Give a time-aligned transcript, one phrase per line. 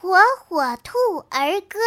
[0.00, 0.96] 火火兔
[1.28, 1.78] 儿歌。